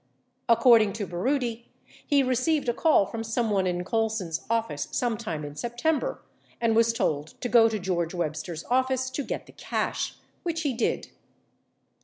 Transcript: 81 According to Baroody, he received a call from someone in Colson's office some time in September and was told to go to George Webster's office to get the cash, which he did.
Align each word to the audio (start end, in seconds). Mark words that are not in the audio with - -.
81 0.49 0.57
According 0.57 0.93
to 0.93 1.05
Baroody, 1.05 1.67
he 2.07 2.23
received 2.23 2.67
a 2.67 2.73
call 2.73 3.05
from 3.05 3.23
someone 3.23 3.67
in 3.67 3.83
Colson's 3.83 4.41
office 4.49 4.87
some 4.89 5.15
time 5.15 5.45
in 5.45 5.55
September 5.55 6.23
and 6.59 6.75
was 6.75 6.91
told 6.91 7.39
to 7.39 7.47
go 7.47 7.69
to 7.69 7.77
George 7.77 8.15
Webster's 8.15 8.65
office 8.71 9.11
to 9.11 9.21
get 9.23 9.45
the 9.45 9.51
cash, 9.51 10.15
which 10.41 10.61
he 10.61 10.73
did. 10.73 11.09